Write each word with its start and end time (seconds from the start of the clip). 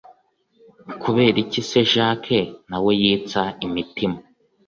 kuberiki 1.01 1.59
se 1.69 1.79
jakc 1.93 2.25
nawe 2.69 2.91
yitsa 3.01 3.41
imitima 3.65 4.17